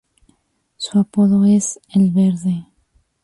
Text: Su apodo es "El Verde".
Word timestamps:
Su 0.77 0.97
apodo 0.97 1.45
es 1.45 1.79
"El 1.89 2.09
Verde". 2.09 2.65